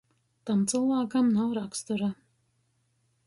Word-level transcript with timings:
Tam 0.49 0.63
cylvākam 0.71 1.29
nav 1.35 1.53
rakstura. 1.59 2.09